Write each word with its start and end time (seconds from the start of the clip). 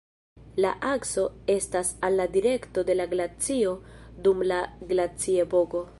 La 0.63 0.69
akso 0.93 1.25
estas 1.55 1.91
al 2.09 2.17
la 2.21 2.25
direkto 2.37 2.85
de 2.89 2.97
la 2.97 3.07
glacio 3.13 3.77
dum 4.29 4.43
la 4.53 4.63
glaciepoko. 4.95 5.89